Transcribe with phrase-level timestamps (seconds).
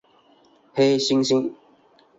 [0.73, 1.53] 黑猩猩。